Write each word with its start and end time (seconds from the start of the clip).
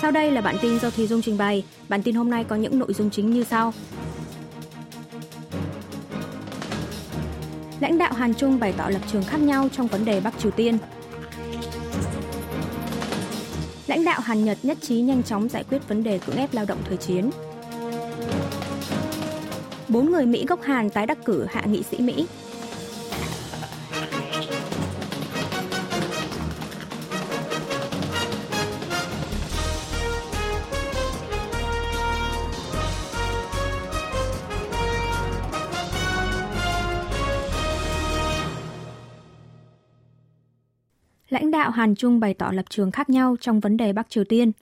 Sau 0.00 0.10
đây 0.10 0.30
là 0.30 0.40
bản 0.40 0.56
tin 0.62 0.78
do 0.78 0.90
Thùy 0.90 1.06
Dung 1.06 1.22
trình 1.22 1.38
bày. 1.38 1.64
Bản 1.88 2.02
tin 2.02 2.14
hôm 2.14 2.30
nay 2.30 2.44
có 2.44 2.56
những 2.56 2.78
nội 2.78 2.92
dung 2.92 3.10
chính 3.10 3.30
như 3.30 3.44
sau. 3.44 3.72
Lãnh 7.80 7.98
đạo 7.98 8.12
Hàn 8.12 8.34
Trung 8.34 8.60
bày 8.60 8.74
tỏ 8.76 8.88
lập 8.88 9.00
trường 9.12 9.22
khác 9.22 9.40
nhau 9.40 9.68
trong 9.72 9.86
vấn 9.86 10.04
đề 10.04 10.20
Bắc 10.20 10.38
Triều 10.38 10.50
Tiên. 10.50 10.78
Lãnh 13.86 14.04
đạo 14.04 14.20
Hàn 14.20 14.44
Nhật 14.44 14.58
nhất 14.62 14.78
trí 14.80 15.00
nhanh 15.00 15.22
chóng 15.22 15.48
giải 15.48 15.64
quyết 15.70 15.88
vấn 15.88 16.02
đề 16.02 16.18
cưỡng 16.18 16.36
ép 16.36 16.54
lao 16.54 16.64
động 16.64 16.78
thời 16.88 16.96
chiến. 16.96 17.30
Bốn 19.88 20.12
người 20.12 20.26
Mỹ 20.26 20.44
gốc 20.48 20.62
Hàn 20.62 20.90
tái 20.90 21.06
đắc 21.06 21.18
cử 21.24 21.46
hạ 21.50 21.62
nghị 21.66 21.82
sĩ 21.82 21.98
Mỹ. 21.98 22.26
Đạo 41.70 41.76
Hàn 41.76 41.94
Trung 41.94 42.20
bày 42.20 42.34
tỏ 42.34 42.50
lập 42.52 42.64
trường 42.70 42.90
khác 42.90 43.10
nhau 43.10 43.36
trong 43.40 43.60
vấn 43.60 43.76
đề 43.76 43.92
Bắc 43.92 44.10
Triều 44.10 44.24
Tiên. 44.24 44.52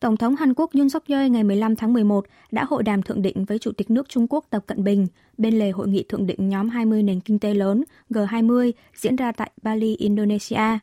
Tổng 0.00 0.16
thống 0.16 0.36
Hàn 0.36 0.54
Quốc 0.54 0.70
Yoon 0.74 0.88
suk 0.88 1.06
yeol 1.06 1.28
ngày 1.28 1.44
15 1.44 1.76
tháng 1.76 1.92
11 1.92 2.26
đã 2.50 2.64
hội 2.64 2.82
đàm 2.82 3.02
thượng 3.02 3.22
đỉnh 3.22 3.44
với 3.44 3.58
Chủ 3.58 3.72
tịch 3.72 3.90
nước 3.90 4.08
Trung 4.08 4.26
Quốc 4.30 4.44
Tập 4.50 4.64
Cận 4.66 4.84
Bình 4.84 5.06
bên 5.38 5.58
lề 5.58 5.70
hội 5.70 5.88
nghị 5.88 6.04
thượng 6.08 6.26
đỉnh 6.26 6.48
nhóm 6.48 6.68
20 6.68 7.02
nền 7.02 7.20
kinh 7.20 7.38
tế 7.38 7.54
lớn 7.54 7.84
G20 8.10 8.72
diễn 8.94 9.16
ra 9.16 9.32
tại 9.32 9.50
Bali, 9.62 9.96
Indonesia. 9.96 10.78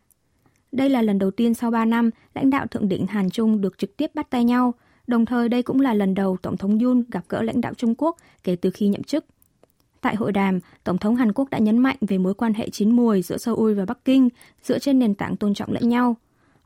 Đây 0.72 0.90
là 0.90 1.02
lần 1.02 1.20
đầu 1.20 1.32
tiên 1.32 1.54
sau 1.54 1.72
3 1.72 1.86
năm 1.86 2.10
lãnh 2.34 2.50
đạo 2.50 2.68
thượng 2.68 2.90
đỉnh 2.90 3.08
Hàn 3.08 3.30
Trung 3.30 3.62
được 3.62 3.78
trực 3.78 3.98
tiếp 3.98 4.12
bắt 4.14 4.30
tay 4.30 4.44
nhau, 4.44 4.74
đồng 5.08 5.26
thời 5.26 5.50
đây 5.50 5.64
cũng 5.64 5.82
là 5.82 5.94
lần 5.94 6.14
đầu 6.14 6.38
Tổng 6.42 6.58
thống 6.58 6.80
Yoon 6.80 7.04
gặp 7.12 7.24
gỡ 7.30 7.42
lãnh 7.42 7.62
đạo 7.62 7.74
Trung 7.74 7.96
Quốc 7.98 8.18
kể 8.44 8.56
từ 8.56 8.70
khi 8.70 8.88
nhậm 8.88 9.04
chức. 9.04 9.26
Tại 10.06 10.16
hội 10.16 10.32
đàm, 10.32 10.60
Tổng 10.84 10.98
thống 10.98 11.16
Hàn 11.16 11.32
Quốc 11.32 11.50
đã 11.50 11.58
nhấn 11.58 11.78
mạnh 11.78 11.98
về 12.02 12.18
mối 12.18 12.34
quan 12.34 12.54
hệ 12.54 12.70
chín 12.70 12.92
mùi 12.92 13.22
giữa 13.22 13.38
Seoul 13.38 13.74
và 13.74 13.86
Bắc 13.86 14.06
Kinh 14.06 14.30
dựa 14.64 14.80
trên 14.80 15.00
nền 15.00 15.16
tảng 15.16 15.36
tôn 15.36 15.54
trọng 15.54 15.72
lẫn 15.72 15.90
nhau. 15.90 16.16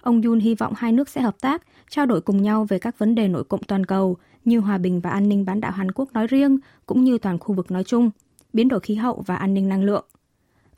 Ông 0.01 0.21
Yun 0.21 0.39
hy 0.39 0.55
vọng 0.55 0.73
hai 0.77 0.91
nước 0.91 1.09
sẽ 1.09 1.21
hợp 1.21 1.35
tác, 1.41 1.63
trao 1.89 2.05
đổi 2.05 2.21
cùng 2.21 2.41
nhau 2.41 2.65
về 2.69 2.79
các 2.79 2.99
vấn 2.99 3.15
đề 3.15 3.27
nội 3.27 3.43
cộng 3.43 3.63
toàn 3.63 3.85
cầu 3.85 4.17
như 4.45 4.59
hòa 4.59 4.77
bình 4.77 5.01
và 5.01 5.09
an 5.09 5.29
ninh 5.29 5.45
bán 5.45 5.61
đảo 5.61 5.71
Hàn 5.71 5.91
Quốc 5.91 6.13
nói 6.13 6.27
riêng 6.27 6.57
cũng 6.85 7.03
như 7.03 7.17
toàn 7.17 7.39
khu 7.39 7.55
vực 7.55 7.71
nói 7.71 7.83
chung, 7.83 8.11
biến 8.53 8.67
đổi 8.67 8.79
khí 8.79 8.95
hậu 8.95 9.23
và 9.25 9.35
an 9.35 9.53
ninh 9.53 9.69
năng 9.69 9.83
lượng. 9.83 10.05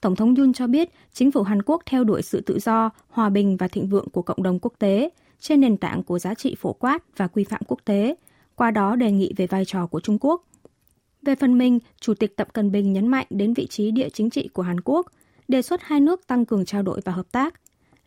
Tổng 0.01 0.15
thống 0.15 0.35
Yun 0.35 0.53
cho 0.53 0.67
biết 0.67 0.89
chính 1.13 1.31
phủ 1.31 1.43
Hàn 1.43 1.61
Quốc 1.61 1.81
theo 1.85 2.03
đuổi 2.03 2.21
sự 2.21 2.41
tự 2.41 2.59
do, 2.59 2.89
hòa 3.09 3.29
bình 3.29 3.57
và 3.57 3.67
thịnh 3.67 3.87
vượng 3.87 4.09
của 4.09 4.21
cộng 4.21 4.43
đồng 4.43 4.59
quốc 4.59 4.73
tế 4.79 5.09
trên 5.39 5.61
nền 5.61 5.77
tảng 5.77 6.03
của 6.03 6.19
giá 6.19 6.33
trị 6.33 6.55
phổ 6.59 6.73
quát 6.73 7.17
và 7.17 7.27
quy 7.27 7.43
phạm 7.43 7.61
quốc 7.67 7.79
tế, 7.85 8.15
qua 8.55 8.71
đó 8.71 8.95
đề 8.95 9.11
nghị 9.11 9.33
về 9.37 9.47
vai 9.47 9.65
trò 9.65 9.87
của 9.87 9.99
Trung 9.99 10.17
Quốc 10.21 10.43
về 11.21 11.35
phần 11.35 11.57
mình, 11.57 11.79
Chủ 11.99 12.13
tịch 12.13 12.35
Tập 12.35 12.53
Cận 12.53 12.71
Bình 12.71 12.93
nhấn 12.93 13.07
mạnh 13.07 13.25
đến 13.29 13.53
vị 13.53 13.67
trí 13.67 13.91
địa 13.91 14.09
chính 14.09 14.29
trị 14.29 14.49
của 14.53 14.61
Hàn 14.61 14.81
Quốc, 14.81 15.07
đề 15.47 15.61
xuất 15.61 15.81
hai 15.83 15.99
nước 15.99 16.27
tăng 16.27 16.45
cường 16.45 16.65
trao 16.65 16.81
đổi 16.81 17.01
và 17.05 17.11
hợp 17.11 17.31
tác. 17.31 17.53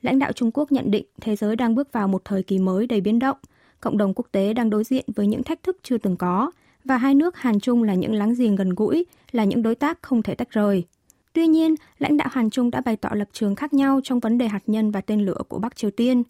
Lãnh 0.03 0.19
đạo 0.19 0.33
Trung 0.33 0.51
Quốc 0.55 0.73
nhận 0.73 0.91
định 0.91 1.05
thế 1.21 1.37
giới 1.37 1.57
đang 1.57 1.75
bước 1.75 1.93
vào 1.93 2.09
một 2.09 2.23
thời 2.25 2.43
kỳ 2.43 2.59
mới 2.59 2.87
đầy 2.87 3.01
biến 3.01 3.19
động, 3.19 3.37
cộng 3.81 3.99
đồng 3.99 4.15
quốc 4.15 4.27
tế 4.33 4.53
đang 4.53 4.71
đối 4.71 4.85
diện 4.85 5.05
với 5.17 5.27
những 5.27 5.43
thách 5.43 5.63
thức 5.63 5.77
chưa 5.83 5.99
từng 5.99 6.17
có, 6.17 6.51
và 6.85 6.97
hai 6.97 7.15
nước 7.15 7.37
Hàn 7.37 7.61
Trung 7.61 7.83
là 7.83 7.95
những 7.95 8.13
láng 8.13 8.35
giềng 8.35 8.57
gần 8.57 8.71
gũi, 8.71 9.07
là 9.33 9.45
những 9.45 9.63
đối 9.63 9.75
tác 9.75 10.03
không 10.03 10.23
thể 10.23 10.35
tách 10.35 10.51
rời. 10.51 10.85
Tuy 11.33 11.47
nhiên, 11.47 11.75
lãnh 11.99 12.17
đạo 12.17 12.29
Hàn 12.33 12.51
Trung 12.51 12.71
đã 12.71 12.81
bày 12.81 12.97
tỏ 12.97 13.11
lập 13.13 13.29
trường 13.33 13.55
khác 13.55 13.73
nhau 13.73 14.01
trong 14.05 14.21
vấn 14.21 14.39
đề 14.39 14.49
hạt 14.49 14.63
nhân 14.67 14.91
và 14.91 15.01
tên 15.01 15.21
lửa 15.21 15.39
của 15.49 15.59
Bắc 15.59 15.77
Triều 15.77 15.91
Tiên. 15.91 16.23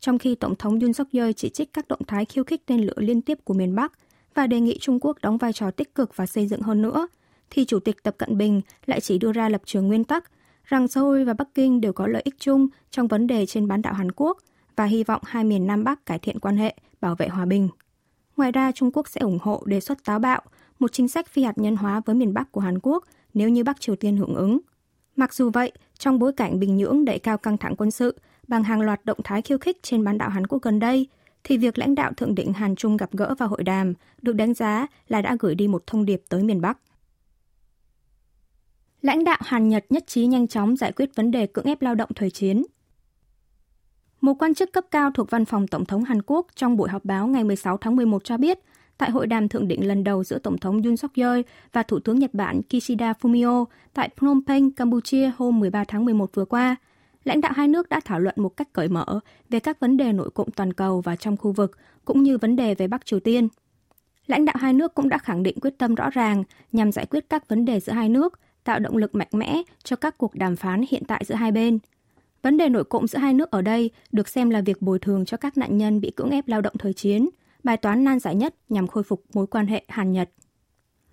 Trong 0.00 0.18
khi 0.18 0.34
Tổng 0.34 0.56
thống 0.56 0.80
Yoon 0.80 0.92
suk 0.92 1.08
yeol 1.12 1.30
chỉ 1.36 1.48
trích 1.48 1.72
các 1.72 1.88
động 1.88 2.00
thái 2.06 2.24
khiêu 2.24 2.44
khích 2.44 2.66
tên 2.66 2.80
lửa 2.80 2.94
liên 2.96 3.22
tiếp 3.22 3.38
của 3.44 3.54
miền 3.54 3.74
Bắc, 3.74 3.92
và 4.38 4.46
đề 4.46 4.60
nghị 4.60 4.78
Trung 4.80 4.98
Quốc 5.00 5.18
đóng 5.22 5.38
vai 5.38 5.52
trò 5.52 5.70
tích 5.70 5.94
cực 5.94 6.16
và 6.16 6.26
xây 6.26 6.46
dựng 6.46 6.60
hơn 6.60 6.82
nữa, 6.82 7.08
thì 7.50 7.64
Chủ 7.64 7.80
tịch 7.80 8.02
Tập 8.02 8.14
Cận 8.18 8.38
Bình 8.38 8.60
lại 8.86 9.00
chỉ 9.00 9.18
đưa 9.18 9.32
ra 9.32 9.48
lập 9.48 9.62
trường 9.64 9.88
nguyên 9.88 10.04
tắc 10.04 10.30
rằng 10.64 10.88
Seoul 10.88 11.24
và 11.24 11.34
Bắc 11.34 11.48
Kinh 11.54 11.80
đều 11.80 11.92
có 11.92 12.06
lợi 12.06 12.22
ích 12.24 12.34
chung 12.38 12.68
trong 12.90 13.08
vấn 13.08 13.26
đề 13.26 13.46
trên 13.46 13.68
bán 13.68 13.82
đảo 13.82 13.94
Hàn 13.94 14.12
Quốc 14.12 14.38
và 14.76 14.84
hy 14.84 15.04
vọng 15.04 15.22
hai 15.26 15.44
miền 15.44 15.66
Nam 15.66 15.84
Bắc 15.84 16.06
cải 16.06 16.18
thiện 16.18 16.40
quan 16.40 16.56
hệ, 16.56 16.74
bảo 17.00 17.14
vệ 17.14 17.28
hòa 17.28 17.44
bình. 17.44 17.68
Ngoài 18.36 18.52
ra, 18.52 18.72
Trung 18.72 18.90
Quốc 18.92 19.08
sẽ 19.08 19.20
ủng 19.20 19.38
hộ 19.42 19.62
đề 19.66 19.80
xuất 19.80 20.04
táo 20.04 20.18
bạo 20.18 20.42
một 20.78 20.92
chính 20.92 21.08
sách 21.08 21.28
phi 21.28 21.42
hạt 21.42 21.58
nhân 21.58 21.76
hóa 21.76 22.00
với 22.04 22.14
miền 22.14 22.34
Bắc 22.34 22.52
của 22.52 22.60
Hàn 22.60 22.78
Quốc 22.82 23.04
nếu 23.34 23.48
như 23.48 23.64
Bắc 23.64 23.80
Triều 23.80 23.96
Tiên 23.96 24.16
hưởng 24.16 24.34
ứng. 24.34 24.58
Mặc 25.16 25.34
dù 25.34 25.50
vậy, 25.50 25.72
trong 25.98 26.18
bối 26.18 26.32
cảnh 26.32 26.60
Bình 26.60 26.76
Nhưỡng 26.76 27.04
đẩy 27.04 27.18
cao 27.18 27.38
căng 27.38 27.58
thẳng 27.58 27.76
quân 27.76 27.90
sự 27.90 28.18
bằng 28.48 28.64
hàng 28.64 28.80
loạt 28.80 29.04
động 29.04 29.18
thái 29.24 29.42
khiêu 29.42 29.58
khích 29.58 29.82
trên 29.82 30.04
bán 30.04 30.18
đảo 30.18 30.30
Hàn 30.30 30.46
Quốc 30.46 30.62
gần 30.62 30.78
đây, 30.78 31.06
thì 31.44 31.58
việc 31.58 31.78
lãnh 31.78 31.94
đạo 31.94 32.12
thượng 32.12 32.34
đỉnh 32.34 32.52
Hàn 32.52 32.76
Trung 32.76 32.96
gặp 32.96 33.10
gỡ 33.12 33.34
và 33.38 33.46
hội 33.46 33.62
đàm 33.62 33.94
được 34.22 34.32
đánh 34.32 34.54
giá 34.54 34.86
là 35.08 35.22
đã 35.22 35.36
gửi 35.40 35.54
đi 35.54 35.68
một 35.68 35.86
thông 35.86 36.04
điệp 36.04 36.22
tới 36.28 36.42
miền 36.42 36.60
Bắc. 36.60 36.78
Lãnh 39.02 39.24
đạo 39.24 39.38
Hàn 39.40 39.68
Nhật 39.68 39.84
nhất 39.88 40.04
trí 40.06 40.26
nhanh 40.26 40.48
chóng 40.48 40.76
giải 40.76 40.92
quyết 40.92 41.14
vấn 41.14 41.30
đề 41.30 41.46
cưỡng 41.46 41.64
ép 41.64 41.82
lao 41.82 41.94
động 41.94 42.10
thời 42.14 42.30
chiến. 42.30 42.64
Một 44.20 44.34
quan 44.38 44.54
chức 44.54 44.72
cấp 44.72 44.84
cao 44.90 45.10
thuộc 45.14 45.30
văn 45.30 45.44
phòng 45.44 45.66
Tổng 45.66 45.84
thống 45.84 46.04
Hàn 46.04 46.22
Quốc 46.22 46.46
trong 46.54 46.76
buổi 46.76 46.88
họp 46.88 47.04
báo 47.04 47.26
ngày 47.26 47.44
16 47.44 47.76
tháng 47.76 47.96
11 47.96 48.24
cho 48.24 48.36
biết, 48.36 48.58
tại 48.98 49.10
hội 49.10 49.26
đàm 49.26 49.48
thượng 49.48 49.68
đỉnh 49.68 49.88
lần 49.88 50.04
đầu 50.04 50.24
giữa 50.24 50.38
Tổng 50.38 50.58
thống 50.58 50.82
Yoon 50.82 50.96
suk 50.96 51.14
yeol 51.14 51.40
và 51.72 51.82
Thủ 51.82 51.98
tướng 51.98 52.18
Nhật 52.18 52.34
Bản 52.34 52.60
Kishida 52.62 53.12
Fumio 53.20 53.64
tại 53.94 54.08
Phnom 54.16 54.44
Penh, 54.46 54.70
Campuchia 54.70 55.30
hôm 55.36 55.60
13 55.60 55.84
tháng 55.84 56.04
11 56.04 56.34
vừa 56.34 56.44
qua, 56.44 56.76
lãnh 57.28 57.40
đạo 57.40 57.52
hai 57.56 57.68
nước 57.68 57.88
đã 57.88 58.00
thảo 58.04 58.20
luận 58.20 58.34
một 58.38 58.56
cách 58.56 58.72
cởi 58.72 58.88
mở 58.88 59.20
về 59.48 59.60
các 59.60 59.80
vấn 59.80 59.96
đề 59.96 60.12
nội 60.12 60.30
cộng 60.30 60.50
toàn 60.50 60.72
cầu 60.72 61.00
và 61.00 61.16
trong 61.16 61.36
khu 61.36 61.52
vực, 61.52 61.78
cũng 62.04 62.22
như 62.22 62.38
vấn 62.38 62.56
đề 62.56 62.74
về 62.74 62.88
Bắc 62.88 63.06
Triều 63.06 63.20
Tiên. 63.20 63.48
Lãnh 64.26 64.44
đạo 64.44 64.56
hai 64.58 64.72
nước 64.72 64.94
cũng 64.94 65.08
đã 65.08 65.18
khẳng 65.18 65.42
định 65.42 65.60
quyết 65.60 65.78
tâm 65.78 65.94
rõ 65.94 66.10
ràng 66.10 66.44
nhằm 66.72 66.92
giải 66.92 67.06
quyết 67.06 67.24
các 67.28 67.48
vấn 67.48 67.64
đề 67.64 67.80
giữa 67.80 67.92
hai 67.92 68.08
nước, 68.08 68.40
tạo 68.64 68.78
động 68.78 68.96
lực 68.96 69.14
mạnh 69.14 69.28
mẽ 69.32 69.62
cho 69.84 69.96
các 69.96 70.18
cuộc 70.18 70.34
đàm 70.34 70.56
phán 70.56 70.84
hiện 70.90 71.02
tại 71.08 71.24
giữa 71.24 71.34
hai 71.34 71.52
bên. 71.52 71.78
Vấn 72.42 72.56
đề 72.56 72.68
nội 72.68 72.84
cộng 72.84 73.06
giữa 73.06 73.18
hai 73.18 73.34
nước 73.34 73.50
ở 73.50 73.62
đây 73.62 73.90
được 74.12 74.28
xem 74.28 74.50
là 74.50 74.60
việc 74.60 74.82
bồi 74.82 74.98
thường 74.98 75.24
cho 75.24 75.36
các 75.36 75.58
nạn 75.58 75.78
nhân 75.78 76.00
bị 76.00 76.10
cưỡng 76.10 76.30
ép 76.30 76.48
lao 76.48 76.60
động 76.60 76.78
thời 76.78 76.92
chiến, 76.92 77.28
bài 77.64 77.76
toán 77.76 78.04
nan 78.04 78.18
giải 78.18 78.34
nhất 78.34 78.54
nhằm 78.68 78.86
khôi 78.86 79.02
phục 79.02 79.24
mối 79.34 79.46
quan 79.46 79.66
hệ 79.66 79.84
Hàn-Nhật. 79.88 80.30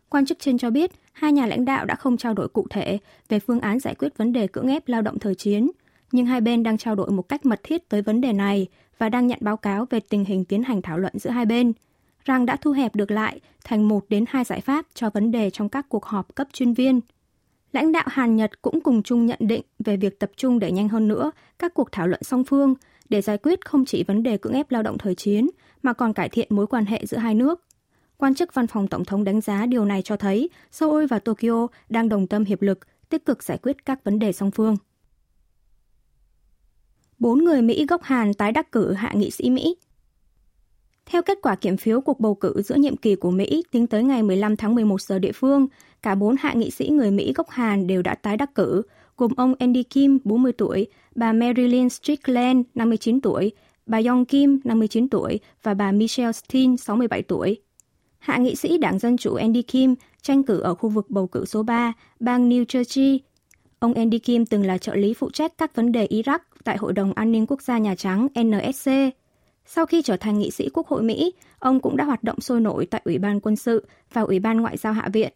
Quan 0.10 0.26
chức 0.26 0.40
trên 0.40 0.58
cho 0.58 0.70
biết, 0.70 0.92
hai 1.14 1.32
nhà 1.32 1.46
lãnh 1.46 1.66
đạo 1.66 1.86
đã 1.86 1.96
không 1.96 2.18
trao 2.18 2.34
đổi 2.34 2.48
cụ 2.48 2.68
thể 2.70 3.00
về 3.30 3.40
phương 3.40 3.60
án 3.60 3.80
giải 3.80 3.96
quyết 3.96 4.18
vấn 4.18 4.34
đề 4.34 4.48
cưỡng 4.48 4.68
ép 4.68 4.88
lao 4.88 5.02
động 5.02 5.20
thời 5.20 5.36
chiến, 5.36 5.72
nhưng 6.16 6.26
hai 6.26 6.42
bên 6.42 6.64
đang 6.64 6.78
trao 6.78 6.96
đổi 6.96 7.12
một 7.12 7.30
cách 7.30 7.46
mật 7.46 7.60
thiết 7.64 7.90
tới 7.90 8.02
vấn 8.02 8.22
đề 8.22 8.34
này 8.34 8.68
và 8.98 9.10
đang 9.10 9.28
nhận 9.28 9.40
báo 9.42 9.58
cáo 9.58 9.86
về 9.90 10.00
tình 10.00 10.26
hình 10.26 10.46
tiến 10.46 10.64
hành 10.64 10.82
thảo 10.82 10.98
luận 10.98 11.20
giữa 11.20 11.30
hai 11.30 11.46
bên, 11.46 11.74
rằng 12.26 12.46
đã 12.46 12.56
thu 12.56 12.72
hẹp 12.72 12.96
được 12.96 13.12
lại 13.12 13.40
thành 13.64 13.88
một 13.88 14.06
đến 14.10 14.26
hai 14.28 14.44
giải 14.44 14.62
pháp 14.62 14.86
cho 14.94 15.10
vấn 15.10 15.32
đề 15.32 15.50
trong 15.50 15.70
các 15.70 15.86
cuộc 15.90 16.06
họp 16.06 16.36
cấp 16.36 16.48
chuyên 16.54 16.74
viên. 16.74 17.00
Lãnh 17.72 17.92
đạo 17.92 18.04
Hàn 18.08 18.36
Nhật 18.36 18.62
cũng 18.62 18.82
cùng 18.82 19.04
chung 19.04 19.26
nhận 19.26 19.40
định 19.42 19.62
về 19.80 19.98
việc 19.98 20.20
tập 20.20 20.32
trung 20.38 20.60
đẩy 20.60 20.72
nhanh 20.72 20.90
hơn 20.90 21.08
nữa 21.08 21.32
các 21.60 21.74
cuộc 21.74 21.92
thảo 21.92 22.08
luận 22.08 22.24
song 22.24 22.44
phương 22.44 22.74
để 23.10 23.22
giải 23.22 23.38
quyết 23.38 23.66
không 23.66 23.86
chỉ 23.86 24.04
vấn 24.04 24.24
đề 24.24 24.38
cưỡng 24.38 24.54
ép 24.54 24.72
lao 24.72 24.84
động 24.84 24.98
thời 24.98 25.16
chiến 25.16 25.50
mà 25.84 25.94
còn 25.94 26.14
cải 26.14 26.30
thiện 26.30 26.48
mối 26.50 26.68
quan 26.68 26.86
hệ 26.86 27.06
giữa 27.06 27.18
hai 27.18 27.36
nước. 27.36 27.62
Quan 28.18 28.36
chức 28.36 28.54
văn 28.54 28.68
phòng 28.68 28.88
Tổng 28.88 29.06
thống 29.06 29.24
đánh 29.24 29.42
giá 29.42 29.66
điều 29.66 29.86
này 29.86 30.02
cho 30.02 30.18
thấy 30.18 30.50
Seoul 30.72 31.06
và 31.06 31.20
Tokyo 31.20 31.68
đang 31.90 32.10
đồng 32.10 32.28
tâm 32.28 32.44
hiệp 32.44 32.62
lực, 32.62 32.80
tích 33.10 33.26
cực 33.26 33.44
giải 33.44 33.58
quyết 33.58 33.86
các 33.86 34.04
vấn 34.04 34.20
đề 34.20 34.32
song 34.32 34.52
phương 34.52 34.78
bốn 37.20 37.44
người 37.44 37.62
Mỹ 37.62 37.86
gốc 37.86 38.04
Hàn 38.04 38.34
tái 38.34 38.52
đắc 38.52 38.72
cử 38.72 38.94
hạ 38.94 39.12
nghị 39.16 39.32
sĩ 39.32 39.50
Mỹ. 39.50 39.76
Theo 41.06 41.22
kết 41.22 41.38
quả 41.42 41.56
kiểm 41.56 41.78
phiếu 41.78 42.02
cuộc 42.02 42.20
bầu 42.20 42.36
cử 42.36 42.62
giữa 42.62 42.76
nhiệm 42.76 42.98
kỳ 42.98 43.16
của 43.16 43.32
Mỹ 43.32 43.64
tính 43.72 43.88
tới 43.88 44.04
ngày 44.04 44.24
15 44.24 44.56
tháng 44.56 44.76
11 44.76 45.02
giờ 45.02 45.20
địa 45.20 45.32
phương, 45.32 45.68
cả 46.02 46.16
bốn 46.16 46.36
hạ 46.40 46.54
nghị 46.54 46.72
sĩ 46.72 46.90
người 46.90 47.12
Mỹ 47.12 47.34
gốc 47.36 47.50
Hàn 47.50 47.88
đều 47.88 48.02
đã 48.02 48.16
tái 48.16 48.38
đắc 48.38 48.56
cử, 48.56 48.82
gồm 49.18 49.32
ông 49.38 49.56
Andy 49.60 49.84
Kim, 49.84 50.20
40 50.24 50.52
tuổi, 50.52 50.88
bà 51.16 51.34
Marilyn 51.34 51.90
Strickland, 51.90 52.66
59 52.76 53.22
tuổi, 53.22 53.52
bà 53.86 54.02
Yong 54.08 54.26
Kim, 54.26 54.60
59 54.64 55.10
tuổi 55.10 55.40
và 55.64 55.74
bà 55.74 55.92
Michelle 55.92 56.32
Steen, 56.32 56.78
67 56.78 57.22
tuổi. 57.22 57.58
Hạ 58.20 58.38
nghị 58.38 58.56
sĩ 58.56 58.78
Đảng 58.78 59.00
Dân 59.00 59.18
Chủ 59.18 59.36
Andy 59.36 59.62
Kim 59.62 59.96
tranh 60.22 60.44
cử 60.44 60.60
ở 60.60 60.76
khu 60.76 60.90
vực 60.90 61.10
bầu 61.10 61.28
cử 61.28 61.46
số 61.46 61.64
3, 61.64 61.94
bang 62.20 62.50
New 62.50 62.66
Jersey. 62.66 63.20
Ông 63.80 63.94
Andy 63.94 64.20
Kim 64.20 64.46
từng 64.46 64.66
là 64.66 64.78
trợ 64.78 64.96
lý 64.96 65.14
phụ 65.14 65.30
trách 65.30 65.58
các 65.58 65.76
vấn 65.76 65.92
đề 65.92 66.08
Iraq 66.08 66.40
tại 66.66 66.78
Hội 66.78 66.94
đồng 66.94 67.14
An 67.14 67.32
ninh 67.32 67.46
Quốc 67.48 67.62
gia 67.62 67.78
Nhà 67.78 67.96
Trắng 67.96 68.28
NSC. 68.44 68.92
Sau 69.66 69.86
khi 69.86 70.02
trở 70.02 70.18
thành 70.18 70.40
nghị 70.40 70.52
sĩ 70.52 70.70
Quốc 70.74 70.88
hội 70.88 71.04
Mỹ, 71.04 71.34
ông 71.60 71.80
cũng 71.80 71.98
đã 71.98 72.04
hoạt 72.04 72.24
động 72.24 72.42
sôi 72.42 72.62
nổi 72.62 72.86
tại 72.86 73.02
Ủy 73.06 73.18
ban 73.18 73.40
Quân 73.40 73.56
sự 73.56 73.86
và 74.14 74.22
Ủy 74.22 74.40
ban 74.40 74.62
Ngoại 74.62 74.78
giao 74.78 74.94
Hạ 74.94 75.10
viện. 75.14 75.34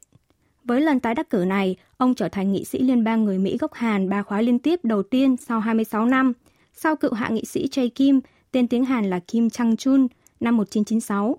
Với 0.63 0.81
lần 0.81 0.99
tái 0.99 1.15
đắc 1.15 1.29
cử 1.29 1.45
này, 1.47 1.75
ông 1.97 2.15
trở 2.15 2.29
thành 2.29 2.51
nghị 2.51 2.65
sĩ 2.65 2.79
liên 2.79 3.03
bang 3.03 3.25
người 3.25 3.37
Mỹ 3.37 3.57
gốc 3.57 3.73
Hàn 3.73 4.09
ba 4.09 4.23
khóa 4.23 4.41
liên 4.41 4.59
tiếp 4.59 4.79
đầu 4.83 5.03
tiên 5.03 5.37
sau 5.37 5.59
26 5.59 6.05
năm, 6.05 6.33
sau 6.73 6.95
cựu 6.95 7.13
hạ 7.13 7.29
nghị 7.29 7.45
sĩ 7.45 7.67
jay 7.71 7.89
Kim, 7.95 8.19
tên 8.51 8.67
tiếng 8.67 8.85
Hàn 8.85 9.09
là 9.09 9.19
Kim 9.19 9.49
Chang 9.49 9.77
Chun, 9.77 10.07
năm 10.39 10.57
1996. 10.57 11.37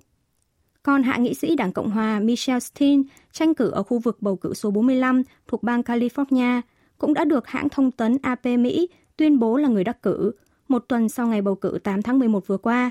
Còn 0.83 1.03
hạ 1.03 1.17
nghị 1.17 1.35
sĩ 1.35 1.57
Đảng 1.57 1.73
Cộng 1.73 1.91
hòa 1.91 2.21
Michelle 2.21 2.61
Steen 2.61 3.03
tranh 3.33 3.55
cử 3.55 3.71
ở 3.71 3.83
khu 3.83 3.99
vực 3.99 4.23
bầu 4.23 4.37
cử 4.37 4.55
số 4.55 4.71
45 4.71 5.23
thuộc 5.49 5.63
bang 5.63 5.81
California 5.81 6.61
cũng 6.99 7.15
đã 7.15 7.25
được 7.25 7.47
hãng 7.47 7.69
thông 7.69 7.91
tấn 7.91 8.17
AP 8.23 8.47
Mỹ 8.47 8.89
tuyên 9.20 9.38
bố 9.38 9.56
là 9.56 9.69
người 9.69 9.84
đắc 9.84 10.02
cử, 10.02 10.32
một 10.69 10.84
tuần 10.88 11.08
sau 11.08 11.26
ngày 11.26 11.43
bầu 11.43 11.55
cử 11.55 11.78
8 11.84 12.02
tháng 12.02 12.19
11 12.19 12.46
vừa 12.46 12.56
qua. 12.56 12.90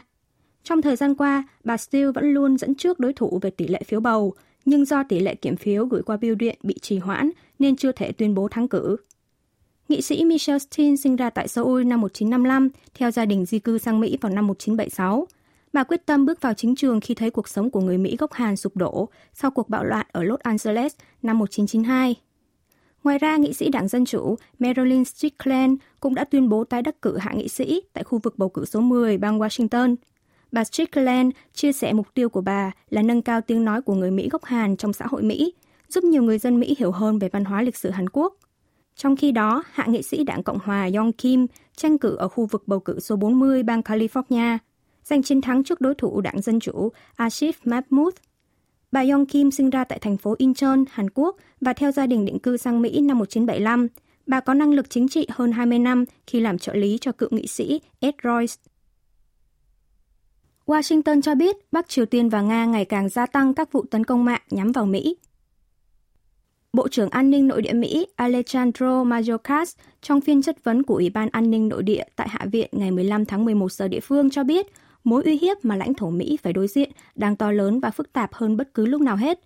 Trong 0.64 0.82
thời 0.82 0.96
gian 0.96 1.16
qua, 1.16 1.44
bà 1.64 1.78
Steele 1.78 2.12
vẫn 2.12 2.34
luôn 2.34 2.58
dẫn 2.58 2.76
trước 2.76 3.00
đối 3.00 3.14
thủ 3.14 3.40
về 3.42 3.50
tỷ 3.50 3.68
lệ 3.68 3.82
phiếu 3.88 4.00
bầu, 4.00 4.34
nhưng 4.66 4.86
do 4.86 5.04
tỷ 5.04 5.20
lệ 5.20 5.36
kiểm 5.36 5.56
phiếu 5.56 5.86
gửi 5.86 6.02
qua 6.02 6.18
bưu 6.18 6.36
điện 6.36 6.60
bị 6.64 6.76
trì 6.82 6.98
hoãn 6.98 7.30
nên 7.60 7.76
chưa 7.76 7.92
thể 7.92 8.12
tuyên 8.12 8.36
bố 8.36 8.48
thắng 8.48 8.68
cử. 8.68 8.98
Nghị 9.88 10.02
sĩ 10.02 10.26
Michelle 10.26 10.60
Stein 10.60 10.98
sinh 10.98 11.16
ra 11.16 11.30
tại 11.30 11.48
Seoul 11.48 11.84
năm 11.84 12.02
1955, 12.02 12.70
theo 12.94 13.12
gia 13.12 13.26
đình 13.26 13.46
di 13.46 13.60
cư 13.60 13.78
sang 13.78 14.00
Mỹ 14.00 14.18
vào 14.22 14.32
năm 14.32 14.48
1976. 14.48 15.28
Bà 15.74 15.84
quyết 15.84 16.06
tâm 16.06 16.26
bước 16.26 16.42
vào 16.42 16.54
chính 16.54 16.76
trường 16.76 17.00
khi 17.02 17.16
thấy 17.16 17.30
cuộc 17.30 17.48
sống 17.48 17.70
của 17.70 17.82
người 17.82 17.98
Mỹ 17.98 18.16
gốc 18.20 18.34
Hàn 18.34 18.56
sụp 18.56 18.78
đổ 18.78 19.10
sau 19.34 19.52
cuộc 19.52 19.70
bạo 19.70 19.84
loạn 19.84 20.06
ở 20.12 20.24
Los 20.24 20.40
Angeles 20.40 20.96
năm 21.22 21.40
1992. 21.40 22.16
Ngoài 23.04 23.18
ra, 23.18 23.38
nghị 23.38 23.54
sĩ 23.54 23.70
Đảng 23.70 23.88
Dân 23.88 24.06
Chủ 24.06 24.36
Marilyn 24.60 25.06
Strickland 25.06 25.80
cũng 26.00 26.16
đã 26.16 26.24
tuyên 26.24 26.50
bố 26.50 26.64
tái 26.64 26.82
đắc 26.82 27.02
cử 27.02 27.18
hạ 27.18 27.32
nghị 27.34 27.48
sĩ 27.48 27.82
tại 27.94 28.04
khu 28.04 28.20
vực 28.24 28.38
bầu 28.38 28.50
cử 28.50 28.66
số 28.66 28.80
10 28.80 29.18
bang 29.18 29.40
Washington. 29.40 29.96
Bà 30.52 30.64
Strickland 30.64 31.32
chia 31.54 31.72
sẻ 31.72 31.94
mục 31.94 32.08
tiêu 32.14 32.30
của 32.30 32.42
bà 32.42 32.72
là 32.90 33.02
nâng 33.02 33.22
cao 33.22 33.42
tiếng 33.42 33.66
nói 33.66 33.82
của 33.82 33.94
người 33.94 34.12
Mỹ 34.12 34.30
gốc 34.32 34.46
Hàn 34.46 34.78
trong 34.78 34.94
xã 34.94 35.06
hội 35.08 35.24
Mỹ, 35.24 35.54
giúp 35.90 36.04
nhiều 36.04 36.24
người 36.24 36.38
dân 36.38 36.60
Mỹ 36.60 36.76
hiểu 36.80 36.92
hơn 36.92 37.20
về 37.20 37.30
văn 37.30 37.46
hóa 37.46 37.62
lịch 37.62 37.78
sử 37.78 37.90
Hàn 37.90 38.10
Quốc. 38.10 38.36
Trong 38.96 39.16
khi 39.16 39.32
đó, 39.32 39.64
hạ 39.72 39.86
nghị 39.88 40.02
sĩ 40.02 40.24
Đảng 40.24 40.44
Cộng 40.44 40.60
hòa 40.64 40.90
Yong 40.96 41.14
Kim 41.14 41.48
tranh 41.76 41.98
cử 41.98 42.16
ở 42.16 42.28
khu 42.28 42.46
vực 42.46 42.64
bầu 42.68 42.80
cử 42.80 43.00
số 43.00 43.16
40 43.16 43.64
bang 43.64 43.82
California, 43.82 44.58
giành 45.04 45.24
chiến 45.24 45.42
thắng 45.42 45.64
trước 45.64 45.82
đối 45.82 45.96
thủ 45.96 46.22
Đảng 46.22 46.42
Dân 46.42 46.60
Chủ 46.60 46.92
Asif 47.18 47.54
Mahmood 47.64 48.14
Bà 48.92 49.04
Yong 49.12 49.26
Kim 49.26 49.52
sinh 49.52 49.70
ra 49.70 49.84
tại 49.84 50.00
thành 50.00 50.18
phố 50.18 50.36
Incheon, 50.38 50.78
Hàn 50.90 51.10
Quốc 51.10 51.38
và 51.62 51.74
theo 51.74 51.92
gia 51.92 52.08
đình 52.08 52.26
định 52.26 52.40
cư 52.40 52.58
sang 52.58 52.82
Mỹ 52.82 53.02
năm 53.02 53.18
1975. 53.18 53.88
Bà 54.28 54.40
có 54.40 54.54
năng 54.54 54.74
lực 54.74 54.90
chính 54.90 55.08
trị 55.08 55.28
hơn 55.30 55.52
20 55.52 55.80
năm 55.80 56.06
khi 56.28 56.40
làm 56.40 56.58
trợ 56.58 56.74
lý 56.74 56.98
cho 57.02 57.12
cựu 57.12 57.30
nghị 57.32 57.48
sĩ 57.48 57.82
Ed 58.00 58.14
Royce. 58.24 58.54
Washington 60.66 61.22
cho 61.22 61.36
biết 61.36 61.56
Bắc 61.72 61.90
Triều 61.90 62.06
Tiên 62.06 62.30
và 62.30 62.42
Nga 62.42 62.66
ngày 62.66 62.86
càng 62.86 63.10
gia 63.10 63.26
tăng 63.26 63.54
các 63.54 63.72
vụ 63.72 63.86
tấn 63.92 64.04
công 64.04 64.26
mạng 64.26 64.42
nhắm 64.50 64.72
vào 64.72 64.86
Mỹ. 64.86 65.16
Bộ 66.74 66.88
trưởng 66.88 67.10
An 67.10 67.30
ninh 67.30 67.48
Nội 67.48 67.62
địa 67.62 67.74
Mỹ 67.74 68.08
Alejandro 68.18 69.04
Mayorkas 69.04 69.76
trong 70.02 70.22
phiên 70.22 70.42
chất 70.42 70.64
vấn 70.64 70.84
của 70.84 70.96
Ủy 70.96 71.10
ban 71.10 71.30
An 71.30 71.52
ninh 71.52 71.70
Nội 71.70 71.84
địa 71.84 72.04
tại 72.16 72.30
Hạ 72.30 72.46
viện 72.52 72.70
ngày 72.72 72.92
15 72.92 73.26
tháng 73.26 73.46
11 73.46 73.72
giờ 73.72 73.88
địa 73.88 74.00
phương 74.00 74.30
cho 74.30 74.44
biết 74.44 74.68
mối 75.04 75.24
uy 75.24 75.38
hiếp 75.38 75.66
mà 75.66 75.76
lãnh 75.76 75.94
thổ 75.94 76.10
Mỹ 76.10 76.38
phải 76.44 76.54
đối 76.54 76.68
diện 76.68 76.92
đang 77.16 77.36
to 77.36 77.52
lớn 77.52 77.80
và 77.80 77.92
phức 77.92 78.14
tạp 78.14 78.34
hơn 78.34 78.58
bất 78.58 78.74
cứ 78.74 78.86
lúc 78.86 79.02
nào 79.02 79.16
hết. 79.16 79.40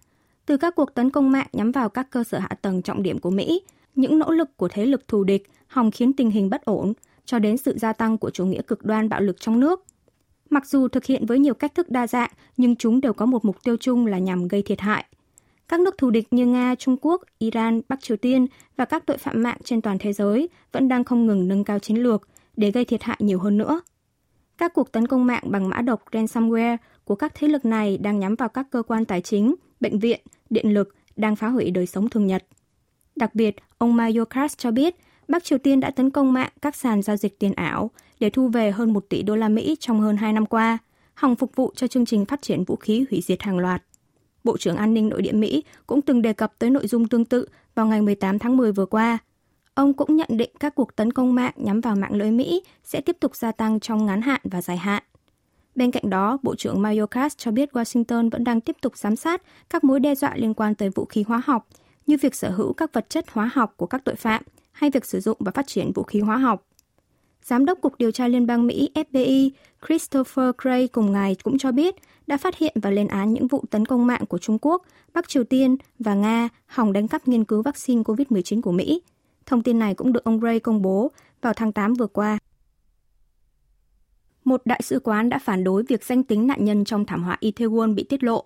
Từ 0.46 0.58
các 0.58 0.76
cuộc 0.76 0.94
tấn 0.94 1.10
công 1.10 1.32
mạng 1.32 1.48
nhắm 1.54 1.72
vào 1.72 1.90
các 1.90 2.10
cơ 2.10 2.24
sở 2.24 2.40
hạ 2.40 2.50
tầng 2.62 2.82
trọng 2.82 3.04
điểm 3.04 3.20
của 3.20 3.30
Mỹ, 3.30 3.62
những 3.96 4.20
nỗ 4.20 4.32
lực 4.32 4.58
của 4.58 4.68
thế 4.68 4.86
lực 4.86 5.08
thù 5.08 5.24
địch 5.24 5.50
hòng 5.68 5.92
khiến 5.92 6.14
tình 6.14 6.32
hình 6.32 6.50
bất 6.50 6.66
ổn, 6.66 6.94
cho 7.26 7.40
đến 7.40 7.58
sự 7.58 7.78
gia 7.78 7.94
tăng 7.94 8.18
của 8.18 8.30
chủ 8.30 8.46
nghĩa 8.46 8.62
cực 8.62 8.86
đoan 8.86 9.10
bạo 9.10 9.22
lực 9.22 9.40
trong 9.40 9.60
nước. 9.60 9.84
Mặc 10.50 10.66
dù 10.66 10.88
thực 10.88 11.06
hiện 11.06 11.26
với 11.26 11.40
nhiều 11.40 11.54
cách 11.54 11.76
thức 11.76 11.90
đa 11.90 12.08
dạng, 12.08 12.32
nhưng 12.58 12.76
chúng 12.76 13.02
đều 13.02 13.14
có 13.14 13.26
một 13.26 13.46
mục 13.46 13.64
tiêu 13.64 13.78
chung 13.80 14.06
là 14.06 14.20
nhằm 14.20 14.48
gây 14.48 14.62
thiệt 14.62 14.82
hại. 14.82 15.06
Các 15.68 15.80
nước 15.80 15.98
thù 15.98 16.10
địch 16.10 16.28
như 16.32 16.46
Nga, 16.46 16.76
Trung 16.76 16.98
Quốc, 17.02 17.22
Iran, 17.40 17.82
Bắc 17.90 18.02
Triều 18.02 18.18
Tiên 18.18 18.48
và 18.78 18.86
các 18.86 19.06
tội 19.06 19.18
phạm 19.18 19.44
mạng 19.44 19.58
trên 19.64 19.82
toàn 19.82 19.98
thế 19.98 20.14
giới 20.14 20.50
vẫn 20.72 20.88
đang 20.88 21.04
không 21.04 21.26
ngừng 21.26 21.48
nâng 21.48 21.64
cao 21.64 21.80
chiến 21.80 21.98
lược 21.98 22.28
để 22.58 22.72
gây 22.72 22.86
thiệt 22.86 23.04
hại 23.04 23.18
nhiều 23.20 23.40
hơn 23.40 23.58
nữa. 23.58 23.82
Các 24.64 24.74
cuộc 24.74 24.92
tấn 24.92 25.08
công 25.08 25.26
mạng 25.26 25.44
bằng 25.46 25.70
mã 25.70 25.82
độc 25.82 26.04
ransomware 26.12 26.78
của 27.04 27.16
các 27.16 27.32
thế 27.36 27.48
lực 27.48 27.66
này 27.66 27.98
đang 27.98 28.20
nhắm 28.20 28.36
vào 28.36 28.50
các 28.50 28.68
cơ 28.72 28.84
quan 28.84 29.06
tài 29.06 29.22
chính, 29.22 29.56
bệnh 29.80 30.00
viện, 30.00 30.20
điện 30.50 30.74
lực, 30.74 30.96
đang 31.16 31.36
phá 31.36 31.48
hủy 31.48 31.72
đời 31.72 31.86
sống 31.86 32.10
thường 32.10 32.28
nhật. 32.28 32.46
Đặc 33.16 33.36
biệt, 33.36 33.56
ông 33.78 33.96
Mayorkas 33.96 34.58
cho 34.58 34.72
biết 34.72 34.96
Bắc 35.28 35.44
Triều 35.44 35.58
Tiên 35.58 35.80
đã 35.80 35.92
tấn 35.92 36.10
công 36.10 36.34
mạng 36.34 36.50
các 36.62 36.76
sàn 36.76 37.02
giao 37.02 37.18
dịch 37.18 37.40
tiền 37.40 37.54
ảo 37.54 37.92
để 38.20 38.30
thu 38.30 38.48
về 38.48 38.72
hơn 38.72 38.94
1 38.94 39.06
tỷ 39.10 39.22
đô 39.22 39.36
la 39.36 39.50
Mỹ 39.50 39.76
trong 39.80 40.02
hơn 40.02 40.18
2 40.18 40.34
năm 40.34 40.46
qua, 40.46 40.78
hòng 41.14 41.36
phục 41.36 41.56
vụ 41.56 41.72
cho 41.76 41.88
chương 41.88 42.06
trình 42.06 42.26
phát 42.26 42.42
triển 42.42 42.64
vũ 42.64 42.76
khí 42.76 43.06
hủy 43.12 43.22
diệt 43.22 43.42
hàng 43.42 43.60
loạt. 43.60 43.84
Bộ 44.44 44.58
trưởng 44.58 44.76
An 44.76 44.94
ninh 44.94 45.10
Nội 45.10 45.22
địa 45.22 45.32
Mỹ 45.32 45.64
cũng 45.88 46.02
từng 46.02 46.22
đề 46.22 46.34
cập 46.34 46.54
tới 46.60 46.70
nội 46.70 46.88
dung 46.88 47.08
tương 47.08 47.26
tự 47.26 47.48
vào 47.76 47.86
ngày 47.86 48.02
18 48.02 48.40
tháng 48.40 48.58
10 48.58 48.72
vừa 48.72 48.86
qua– 48.86 49.18
Ông 49.76 49.94
cũng 49.94 50.16
nhận 50.16 50.30
định 50.30 50.50
các 50.60 50.76
cuộc 50.76 50.96
tấn 50.96 51.14
công 51.14 51.36
mạng 51.36 51.54
nhắm 51.56 51.82
vào 51.82 51.96
mạng 51.96 52.16
lưới 52.16 52.32
Mỹ 52.32 52.64
sẽ 52.84 53.02
tiếp 53.02 53.18
tục 53.20 53.36
gia 53.36 53.52
tăng 53.52 53.80
trong 53.80 54.06
ngắn 54.06 54.22
hạn 54.22 54.42
và 54.44 54.62
dài 54.62 54.78
hạn. 54.78 55.04
Bên 55.76 55.92
cạnh 55.92 56.10
đó, 56.10 56.38
Bộ 56.44 56.56
trưởng 56.56 56.82
Mayorkas 56.82 57.38
cho 57.38 57.52
biết 57.52 57.70
Washington 57.74 58.30
vẫn 58.30 58.44
đang 58.44 58.62
tiếp 58.62 58.76
tục 58.82 58.98
giám 58.98 59.16
sát 59.16 59.42
các 59.70 59.84
mối 59.84 60.00
đe 60.00 60.16
dọa 60.16 60.36
liên 60.36 60.54
quan 60.54 60.76
tới 60.76 60.90
vũ 60.90 61.06
khí 61.06 61.24
hóa 61.28 61.42
học, 61.46 61.68
như 62.08 62.18
việc 62.22 62.36
sở 62.36 62.50
hữu 62.50 62.74
các 62.74 62.94
vật 62.94 63.10
chất 63.10 63.26
hóa 63.32 63.50
học 63.54 63.74
của 63.78 63.86
các 63.86 64.02
tội 64.06 64.16
phạm 64.16 64.44
hay 64.72 64.90
việc 64.90 65.06
sử 65.06 65.20
dụng 65.20 65.38
và 65.40 65.52
phát 65.52 65.68
triển 65.68 65.92
vũ 65.92 66.04
khí 66.04 66.20
hóa 66.20 66.38
học. 66.38 66.68
Giám 67.44 67.66
đốc 67.66 67.82
Cục 67.82 67.98
Điều 67.98 68.12
tra 68.12 68.28
Liên 68.28 68.46
bang 68.46 68.68
Mỹ 68.68 68.90
FBI 68.94 69.50
Christopher 69.88 70.50
Gray 70.58 70.88
cùng 70.88 71.12
ngày 71.12 71.36
cũng 71.44 71.58
cho 71.58 71.72
biết 71.72 71.96
đã 72.28 72.38
phát 72.38 72.58
hiện 72.58 72.74
và 72.82 72.90
lên 72.90 73.08
án 73.08 73.34
những 73.34 73.48
vụ 73.48 73.64
tấn 73.70 73.86
công 73.86 74.08
mạng 74.08 74.26
của 74.26 74.38
Trung 74.38 74.58
Quốc, 74.62 74.86
Bắc 75.14 75.30
Triều 75.30 75.44
Tiên 75.44 75.78
và 76.00 76.14
Nga 76.14 76.50
hòng 76.66 76.94
đánh 76.94 77.08
cắp 77.08 77.28
nghiên 77.28 77.46
cứu 77.46 77.62
vaccine 77.62 78.02
COVID-19 78.02 78.62
của 78.62 78.72
Mỹ 78.72 79.02
Thông 79.46 79.64
tin 79.64 79.80
này 79.80 79.94
cũng 79.94 80.14
được 80.14 80.24
ông 80.24 80.40
Ray 80.42 80.60
công 80.60 80.82
bố 80.82 81.12
vào 81.42 81.54
tháng 81.54 81.72
8 81.72 81.94
vừa 81.94 82.08
qua. 82.08 82.38
Một 84.44 84.62
đại 84.66 84.82
sứ 84.84 85.00
quán 85.00 85.30
đã 85.30 85.40
phản 85.40 85.64
đối 85.64 85.84
việc 85.84 86.04
danh 86.04 86.24
tính 86.24 86.48
nạn 86.48 86.66
nhân 86.66 86.86
trong 86.86 87.06
thảm 87.06 87.24
họa 87.24 87.38
Itaewon 87.42 87.96
bị 87.96 88.04
tiết 88.04 88.24
lộ. 88.24 88.46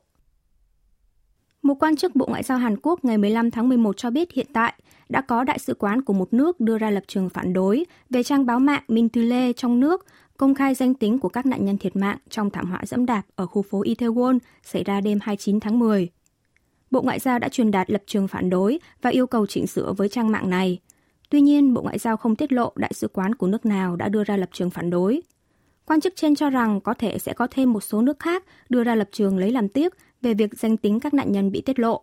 Một 1.62 1.74
quan 1.80 1.96
chức 1.96 2.16
Bộ 2.16 2.26
Ngoại 2.30 2.44
giao 2.44 2.58
Hàn 2.58 2.78
Quốc 2.82 3.06
ngày 3.06 3.18
15 3.18 3.52
tháng 3.52 3.70
11 3.70 3.98
cho 3.98 4.10
biết 4.10 4.32
hiện 4.34 4.48
tại 4.54 4.74
đã 5.10 5.22
có 5.22 5.44
đại 5.44 5.60
sứ 5.60 5.74
quán 5.74 6.02
của 6.02 6.14
một 6.14 6.34
nước 6.34 6.60
đưa 6.60 6.78
ra 6.78 6.90
lập 6.90 7.04
trường 7.08 7.30
phản 7.30 7.54
đối 7.54 7.86
về 8.10 8.24
trang 8.24 8.46
báo 8.46 8.60
mạng 8.60 8.84
Mintule 8.88 9.54
trong 9.54 9.80
nước 9.80 10.06
công 10.38 10.56
khai 10.56 10.76
danh 10.76 10.94
tính 10.94 11.20
của 11.20 11.30
các 11.30 11.46
nạn 11.46 11.66
nhân 11.66 11.78
thiệt 11.78 11.96
mạng 11.96 12.18
trong 12.30 12.50
thảm 12.50 12.70
họa 12.70 12.82
dẫm 12.86 13.06
đạp 13.06 13.22
ở 13.36 13.46
khu 13.46 13.62
phố 13.62 13.84
Itaewon 13.84 14.40
xảy 14.64 14.84
ra 14.84 15.02
đêm 15.02 15.20
29 15.22 15.60
tháng 15.60 15.80
10. 15.80 16.10
Bộ 16.92 17.02
Ngoại 17.02 17.20
giao 17.20 17.40
đã 17.40 17.50
truyền 17.50 17.72
đạt 17.72 17.92
lập 17.92 18.04
trường 18.06 18.28
phản 18.28 18.50
đối 18.50 18.80
và 19.02 19.10
yêu 19.10 19.28
cầu 19.28 19.48
chỉnh 19.48 19.68
sửa 19.68 19.94
với 19.94 20.10
trang 20.10 20.32
mạng 20.32 20.50
này. 20.50 20.80
Tuy 21.30 21.42
nhiên, 21.42 21.74
Bộ 21.74 21.82
Ngoại 21.82 21.98
giao 21.98 22.18
không 22.18 22.36
tiết 22.36 22.52
lộ 22.52 22.72
đại 22.76 22.94
sứ 22.94 23.08
quán 23.08 23.36
của 23.36 23.48
nước 23.48 23.66
nào 23.66 23.96
đã 23.96 24.10
đưa 24.10 24.24
ra 24.24 24.38
lập 24.38 24.50
trường 24.54 24.70
phản 24.70 24.90
đối. 24.90 25.22
Quan 25.86 26.02
chức 26.02 26.14
trên 26.16 26.36
cho 26.36 26.50
rằng 26.50 26.82
có 26.82 26.94
thể 26.94 27.20
sẽ 27.20 27.34
có 27.34 27.48
thêm 27.52 27.74
một 27.74 27.84
số 27.84 28.02
nước 28.02 28.20
khác 28.20 28.44
đưa 28.70 28.84
ra 28.84 28.96
lập 28.96 29.10
trường 29.12 29.38
lấy 29.38 29.52
làm 29.52 29.70
tiếc 29.70 29.94
về 30.22 30.34
việc 30.34 30.60
danh 30.60 30.78
tính 30.78 31.00
các 31.00 31.14
nạn 31.14 31.32
nhân 31.32 31.52
bị 31.52 31.62
tiết 31.62 31.80
lộ. 31.80 32.02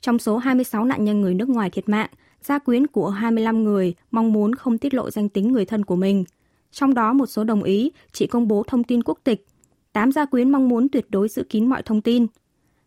Trong 0.00 0.18
số 0.18 0.38
26 0.38 0.84
nạn 0.84 1.04
nhân 1.04 1.20
người 1.20 1.34
nước 1.34 1.48
ngoài 1.48 1.70
thiệt 1.70 1.88
mạng, 1.88 2.10
gia 2.42 2.58
quyến 2.58 2.86
của 2.86 3.08
25 3.08 3.64
người 3.64 3.94
mong 4.10 4.32
muốn 4.32 4.54
không 4.54 4.78
tiết 4.78 4.94
lộ 4.94 5.10
danh 5.10 5.28
tính 5.28 5.52
người 5.52 5.64
thân 5.64 5.84
của 5.84 5.96
mình. 5.96 6.24
Trong 6.72 6.94
đó 6.94 7.12
một 7.12 7.26
số 7.26 7.44
đồng 7.44 7.62
ý 7.62 7.92
chỉ 8.12 8.26
công 8.26 8.48
bố 8.48 8.62
thông 8.66 8.84
tin 8.84 9.02
quốc 9.02 9.18
tịch. 9.24 9.46
8 9.92 10.12
gia 10.12 10.24
quyến 10.24 10.50
mong 10.52 10.68
muốn 10.68 10.88
tuyệt 10.88 11.06
đối 11.08 11.28
giữ 11.28 11.44
kín 11.48 11.66
mọi 11.66 11.82
thông 11.82 12.02
tin. 12.02 12.26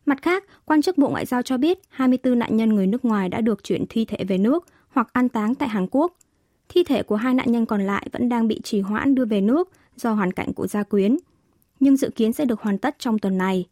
Mặt 0.05 0.21
khác, 0.21 0.43
quan 0.65 0.81
chức 0.81 0.97
Bộ 0.97 1.09
Ngoại 1.09 1.25
giao 1.25 1.41
cho 1.41 1.57
biết 1.57 1.79
24 1.89 2.39
nạn 2.39 2.57
nhân 2.57 2.69
người 2.69 2.87
nước 2.87 3.05
ngoài 3.05 3.29
đã 3.29 3.41
được 3.41 3.63
chuyển 3.63 3.85
thi 3.89 4.05
thể 4.05 4.17
về 4.27 4.37
nước 4.37 4.65
hoặc 4.91 5.13
an 5.13 5.29
táng 5.29 5.55
tại 5.55 5.69
Hàn 5.69 5.87
Quốc. 5.91 6.13
Thi 6.69 6.83
thể 6.83 7.03
của 7.03 7.15
hai 7.15 7.33
nạn 7.33 7.51
nhân 7.51 7.65
còn 7.65 7.81
lại 7.81 8.07
vẫn 8.11 8.29
đang 8.29 8.47
bị 8.47 8.61
trì 8.63 8.81
hoãn 8.81 9.15
đưa 9.15 9.25
về 9.25 9.41
nước 9.41 9.69
do 9.95 10.13
hoàn 10.13 10.33
cảnh 10.33 10.53
của 10.53 10.67
gia 10.67 10.83
quyến, 10.83 11.17
nhưng 11.79 11.97
dự 11.97 12.09
kiến 12.15 12.33
sẽ 12.33 12.45
được 12.45 12.61
hoàn 12.61 12.77
tất 12.77 12.95
trong 12.99 13.19
tuần 13.19 13.37
này. 13.37 13.65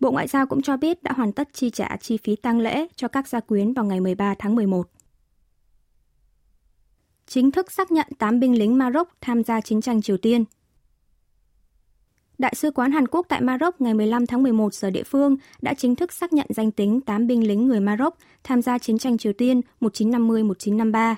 Bộ 0.00 0.10
Ngoại 0.10 0.28
giao 0.28 0.46
cũng 0.46 0.62
cho 0.62 0.76
biết 0.76 1.02
đã 1.02 1.12
hoàn 1.12 1.32
tất 1.32 1.48
chi 1.52 1.70
trả 1.70 1.96
chi 1.96 2.16
phí 2.16 2.36
tang 2.36 2.60
lễ 2.60 2.86
cho 2.96 3.08
các 3.08 3.28
gia 3.28 3.40
quyến 3.40 3.72
vào 3.72 3.84
ngày 3.84 4.00
13 4.00 4.34
tháng 4.38 4.54
11. 4.54 4.90
Chính 7.26 7.50
thức 7.50 7.72
xác 7.72 7.92
nhận 7.92 8.06
8 8.18 8.40
binh 8.40 8.58
lính 8.58 8.78
Maroc 8.78 9.08
tham 9.20 9.44
gia 9.44 9.60
chiến 9.60 9.80
tranh 9.80 10.02
Triều 10.02 10.16
Tiên– 10.16 10.44
Đại 12.38 12.54
sứ 12.54 12.70
quán 12.70 12.92
Hàn 12.92 13.08
Quốc 13.08 13.26
tại 13.28 13.40
Maroc 13.40 13.80
ngày 13.80 13.94
15 13.94 14.26
tháng 14.26 14.42
11 14.42 14.74
giờ 14.74 14.90
địa 14.90 15.02
phương 15.02 15.36
đã 15.62 15.74
chính 15.74 15.96
thức 15.96 16.12
xác 16.12 16.32
nhận 16.32 16.46
danh 16.48 16.70
tính 16.70 17.00
8 17.00 17.26
binh 17.26 17.46
lính 17.46 17.66
người 17.66 17.80
Maroc 17.80 18.14
tham 18.44 18.62
gia 18.62 18.78
chiến 18.78 18.98
tranh 18.98 19.18
Triều 19.18 19.32
Tiên 19.32 19.60
1950-1953. 19.80 21.14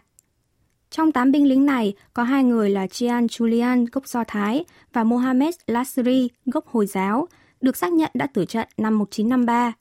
Trong 0.91 1.13
8 1.13 1.33
binh 1.33 1.49
lính 1.49 1.67
này 1.67 1.95
có 2.15 2.23
hai 2.23 2.45
người 2.45 2.71
là 2.71 2.87
Chian 2.87 3.27
Julian 3.27 3.87
gốc 3.93 4.09
Do 4.09 4.25
Thái 4.29 4.65
và 4.93 5.05
Mohamed 5.05 5.55
Lasri 5.67 6.29
gốc 6.47 6.67
Hồi 6.67 6.87
giáo, 6.87 7.29
được 7.61 7.77
xác 7.77 7.93
nhận 7.93 8.11
đã 8.15 8.27
tử 8.27 8.45
trận 8.45 8.69
năm 8.77 8.99
1953. 8.99 9.73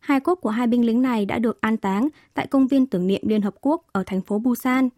Hai 0.00 0.20
cốt 0.20 0.34
của 0.34 0.50
hai 0.50 0.66
binh 0.66 0.86
lính 0.86 1.02
này 1.02 1.26
đã 1.26 1.38
được 1.38 1.60
an 1.60 1.76
táng 1.76 2.08
tại 2.34 2.46
công 2.46 2.66
viên 2.66 2.86
tưởng 2.86 3.06
niệm 3.06 3.22
Liên 3.24 3.42
Hợp 3.42 3.54
Quốc 3.60 3.82
ở 3.92 4.02
thành 4.06 4.22
phố 4.22 4.38
Busan. 4.38 4.88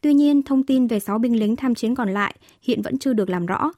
Tuy 0.00 0.14
nhiên, 0.14 0.42
thông 0.42 0.62
tin 0.62 0.86
về 0.86 1.00
6 1.00 1.18
binh 1.18 1.38
lính 1.38 1.56
tham 1.56 1.74
chiến 1.74 1.94
còn 1.94 2.08
lại 2.08 2.34
hiện 2.62 2.82
vẫn 2.82 2.98
chưa 2.98 3.12
được 3.12 3.30
làm 3.30 3.46
rõ. 3.46 3.72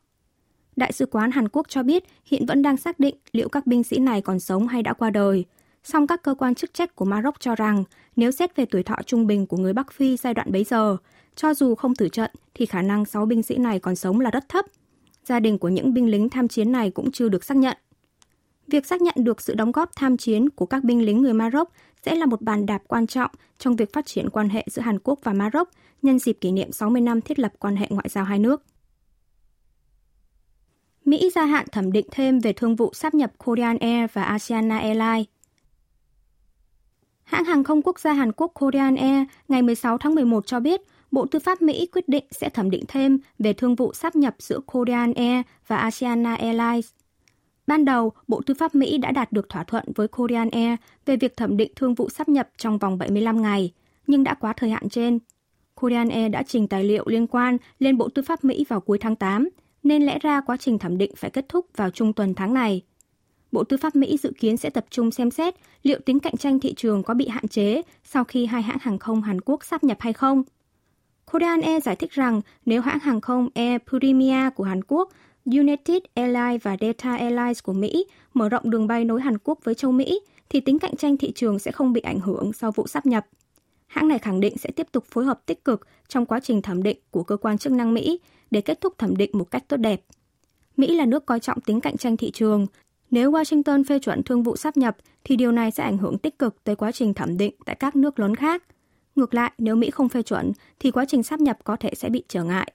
Đại 0.76 0.92
sứ 0.92 1.06
quán 1.06 1.30
Hàn 1.30 1.48
Quốc 1.48 1.66
cho 1.68 1.82
biết 1.82 2.04
hiện 2.24 2.46
vẫn 2.46 2.62
đang 2.62 2.76
xác 2.76 3.00
định 3.00 3.16
liệu 3.32 3.48
các 3.48 3.66
binh 3.66 3.82
sĩ 3.82 3.98
này 3.98 4.20
còn 4.20 4.40
sống 4.40 4.66
hay 4.68 4.82
đã 4.82 4.92
qua 4.92 5.10
đời. 5.10 5.44
Song 5.84 6.06
các 6.06 6.22
cơ 6.22 6.34
quan 6.34 6.54
chức 6.54 6.74
trách 6.74 6.96
của 6.96 7.04
Maroc 7.04 7.40
cho 7.40 7.54
rằng 7.54 7.84
nếu 8.16 8.30
xét 8.30 8.56
về 8.56 8.66
tuổi 8.66 8.82
thọ 8.82 8.96
trung 9.06 9.26
bình 9.26 9.46
của 9.46 9.56
người 9.56 9.72
Bắc 9.72 9.92
Phi 9.92 10.16
giai 10.16 10.34
đoạn 10.34 10.52
bấy 10.52 10.64
giờ, 10.64 10.96
cho 11.34 11.54
dù 11.54 11.74
không 11.74 11.94
tử 11.94 12.08
trận 12.08 12.30
thì 12.54 12.66
khả 12.66 12.82
năng 12.82 13.04
6 13.04 13.26
binh 13.26 13.42
sĩ 13.42 13.56
này 13.56 13.78
còn 13.78 13.96
sống 13.96 14.20
là 14.20 14.30
rất 14.30 14.48
thấp. 14.48 14.64
Gia 15.24 15.40
đình 15.40 15.58
của 15.58 15.68
những 15.68 15.94
binh 15.94 16.10
lính 16.10 16.28
tham 16.28 16.48
chiến 16.48 16.72
này 16.72 16.90
cũng 16.90 17.12
chưa 17.12 17.28
được 17.28 17.44
xác 17.44 17.56
nhận. 17.56 17.76
Việc 18.66 18.86
xác 18.86 19.02
nhận 19.02 19.14
được 19.16 19.40
sự 19.40 19.54
đóng 19.54 19.72
góp 19.72 19.90
tham 19.96 20.16
chiến 20.16 20.50
của 20.50 20.66
các 20.66 20.84
binh 20.84 21.04
lính 21.04 21.22
người 21.22 21.34
Maroc 21.34 21.68
sẽ 22.04 22.14
là 22.14 22.26
một 22.26 22.40
bàn 22.42 22.66
đạp 22.66 22.82
quan 22.88 23.06
trọng 23.06 23.30
trong 23.58 23.76
việc 23.76 23.92
phát 23.92 24.06
triển 24.06 24.30
quan 24.30 24.48
hệ 24.48 24.64
giữa 24.70 24.82
Hàn 24.82 24.98
Quốc 24.98 25.18
và 25.22 25.32
Maroc 25.32 25.68
nhân 26.02 26.18
dịp 26.18 26.38
kỷ 26.40 26.52
niệm 26.52 26.72
60 26.72 27.02
năm 27.02 27.20
thiết 27.20 27.38
lập 27.38 27.52
quan 27.58 27.76
hệ 27.76 27.86
ngoại 27.90 28.08
giao 28.08 28.24
hai 28.24 28.38
nước. 28.38 28.62
Mỹ 31.12 31.30
gia 31.34 31.44
hạn 31.44 31.66
thẩm 31.72 31.92
định 31.92 32.06
thêm 32.10 32.38
về 32.38 32.52
thương 32.52 32.76
vụ 32.76 32.90
sáp 32.94 33.14
nhập 33.14 33.32
Korean 33.38 33.78
Air 33.78 34.10
và 34.12 34.22
Asiana 34.22 34.78
Airlines. 34.78 35.26
Hãng 37.24 37.44
hàng 37.44 37.64
không 37.64 37.82
quốc 37.82 37.98
gia 37.98 38.12
Hàn 38.12 38.32
Quốc 38.32 38.52
Korean 38.54 38.96
Air 38.96 39.26
ngày 39.48 39.62
16 39.62 39.98
tháng 39.98 40.14
11 40.14 40.46
cho 40.46 40.60
biết 40.60 40.80
Bộ 41.10 41.26
Tư 41.26 41.38
pháp 41.38 41.62
Mỹ 41.62 41.86
quyết 41.92 42.08
định 42.08 42.24
sẽ 42.30 42.48
thẩm 42.48 42.70
định 42.70 42.84
thêm 42.88 43.18
về 43.38 43.52
thương 43.52 43.74
vụ 43.74 43.94
sáp 43.94 44.16
nhập 44.16 44.34
giữa 44.38 44.60
Korean 44.66 45.14
Air 45.14 45.46
và 45.66 45.76
Asiana 45.76 46.34
Airlines. 46.34 46.90
Ban 47.66 47.84
đầu, 47.84 48.12
Bộ 48.28 48.40
Tư 48.46 48.54
pháp 48.54 48.74
Mỹ 48.74 48.98
đã 48.98 49.10
đạt 49.10 49.32
được 49.32 49.48
thỏa 49.48 49.64
thuận 49.64 49.84
với 49.94 50.08
Korean 50.08 50.50
Air 50.50 50.78
về 51.06 51.16
việc 51.16 51.36
thẩm 51.36 51.56
định 51.56 51.72
thương 51.76 51.94
vụ 51.94 52.08
sáp 52.08 52.28
nhập 52.28 52.48
trong 52.56 52.78
vòng 52.78 52.98
75 52.98 53.42
ngày, 53.42 53.72
nhưng 54.06 54.24
đã 54.24 54.34
quá 54.34 54.52
thời 54.52 54.70
hạn 54.70 54.88
trên. 54.88 55.18
Korean 55.74 56.08
Air 56.08 56.32
đã 56.32 56.42
trình 56.42 56.68
tài 56.68 56.84
liệu 56.84 57.04
liên 57.06 57.26
quan 57.26 57.56
lên 57.78 57.98
Bộ 57.98 58.08
Tư 58.08 58.22
pháp 58.22 58.44
Mỹ 58.44 58.64
vào 58.68 58.80
cuối 58.80 58.98
tháng 58.98 59.16
8, 59.16 59.48
nên 59.82 60.02
lẽ 60.02 60.18
ra 60.18 60.40
quá 60.40 60.56
trình 60.56 60.78
thẩm 60.78 60.98
định 60.98 61.12
phải 61.16 61.30
kết 61.30 61.48
thúc 61.48 61.66
vào 61.76 61.90
trung 61.90 62.12
tuần 62.12 62.34
tháng 62.34 62.54
này. 62.54 62.82
Bộ 63.52 63.64
Tư 63.64 63.76
pháp 63.76 63.96
Mỹ 63.96 64.18
dự 64.22 64.32
kiến 64.38 64.56
sẽ 64.56 64.70
tập 64.70 64.84
trung 64.90 65.10
xem 65.10 65.30
xét 65.30 65.54
liệu 65.82 65.98
tính 65.98 66.20
cạnh 66.20 66.36
tranh 66.36 66.60
thị 66.60 66.74
trường 66.74 67.02
có 67.02 67.14
bị 67.14 67.28
hạn 67.28 67.48
chế 67.48 67.82
sau 68.04 68.24
khi 68.24 68.46
hai 68.46 68.62
hãng 68.62 68.78
hàng 68.80 68.98
không 68.98 69.22
Hàn 69.22 69.40
Quốc 69.40 69.64
sáp 69.64 69.84
nhập 69.84 69.96
hay 70.00 70.12
không. 70.12 70.42
Korean 71.32 71.60
Air 71.60 71.84
giải 71.84 71.96
thích 71.96 72.10
rằng 72.12 72.40
nếu 72.66 72.80
hãng 72.80 72.98
hàng 72.98 73.20
không 73.20 73.48
Air 73.54 73.80
Premier 73.90 74.52
của 74.54 74.64
Hàn 74.64 74.80
Quốc, 74.84 75.12
United 75.44 76.02
Airlines 76.14 76.62
và 76.62 76.76
Delta 76.80 77.16
Airlines 77.16 77.62
của 77.62 77.72
Mỹ 77.72 78.06
mở 78.34 78.48
rộng 78.48 78.70
đường 78.70 78.86
bay 78.86 79.04
nối 79.04 79.20
Hàn 79.20 79.38
Quốc 79.38 79.58
với 79.64 79.74
châu 79.74 79.92
Mỹ, 79.92 80.20
thì 80.48 80.60
tính 80.60 80.78
cạnh 80.78 80.96
tranh 80.96 81.16
thị 81.16 81.32
trường 81.34 81.58
sẽ 81.58 81.72
không 81.72 81.92
bị 81.92 82.00
ảnh 82.00 82.20
hưởng 82.20 82.52
sau 82.52 82.72
vụ 82.72 82.86
sáp 82.86 83.06
nhập. 83.06 83.26
Hãng 83.86 84.08
này 84.08 84.18
khẳng 84.18 84.40
định 84.40 84.58
sẽ 84.58 84.70
tiếp 84.70 84.86
tục 84.92 85.04
phối 85.04 85.24
hợp 85.24 85.42
tích 85.46 85.64
cực 85.64 85.86
trong 86.08 86.26
quá 86.26 86.40
trình 86.40 86.62
thẩm 86.62 86.82
định 86.82 86.98
của 87.10 87.22
cơ 87.22 87.36
quan 87.36 87.58
chức 87.58 87.72
năng 87.72 87.94
Mỹ 87.94 88.20
để 88.52 88.60
kết 88.60 88.80
thúc 88.80 88.98
thẩm 88.98 89.16
định 89.16 89.30
một 89.32 89.50
cách 89.50 89.64
tốt 89.68 89.76
đẹp. 89.76 90.02
Mỹ 90.76 90.96
là 90.96 91.06
nước 91.06 91.26
coi 91.26 91.40
trọng 91.40 91.60
tính 91.60 91.80
cạnh 91.80 91.96
tranh 91.96 92.16
thị 92.16 92.30
trường. 92.30 92.66
Nếu 93.10 93.32
Washington 93.32 93.84
phê 93.84 93.98
chuẩn 93.98 94.22
thương 94.22 94.42
vụ 94.42 94.56
sắp 94.56 94.76
nhập, 94.76 94.96
thì 95.24 95.36
điều 95.36 95.52
này 95.52 95.70
sẽ 95.70 95.82
ảnh 95.82 95.98
hưởng 95.98 96.18
tích 96.18 96.38
cực 96.38 96.64
tới 96.64 96.76
quá 96.76 96.92
trình 96.92 97.14
thẩm 97.14 97.36
định 97.36 97.54
tại 97.64 97.76
các 97.76 97.96
nước 97.96 98.18
lớn 98.18 98.36
khác. 98.36 98.62
Ngược 99.16 99.34
lại, 99.34 99.52
nếu 99.58 99.76
Mỹ 99.76 99.90
không 99.90 100.08
phê 100.08 100.22
chuẩn, 100.22 100.52
thì 100.78 100.90
quá 100.90 101.04
trình 101.04 101.22
sắp 101.22 101.40
nhập 101.40 101.58
có 101.64 101.76
thể 101.76 101.90
sẽ 101.94 102.08
bị 102.08 102.24
trở 102.28 102.44
ngại. 102.44 102.72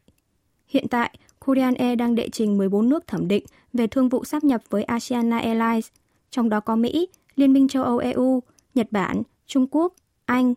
Hiện 0.67 0.87
tại, 0.87 1.17
Korean 1.39 1.73
Air 1.73 1.99
đang 1.99 2.15
đệ 2.15 2.29
trình 2.29 2.57
14 2.57 2.89
nước 2.89 3.07
thẩm 3.07 3.27
định 3.27 3.45
về 3.73 3.87
thương 3.87 4.09
vụ 4.09 4.23
sáp 4.23 4.43
nhập 4.43 4.61
với 4.69 4.83
Asiana 4.83 5.39
Airlines, 5.39 5.87
trong 6.29 6.49
đó 6.49 6.59
có 6.59 6.75
Mỹ, 6.75 7.07
Liên 7.35 7.53
minh 7.53 7.67
châu 7.67 7.83
Âu 7.83 7.97
EU, 7.97 8.43
Nhật 8.75 8.87
Bản, 8.91 9.23
Trung 9.45 9.67
Quốc, 9.71 9.93
Anh. 10.25 10.53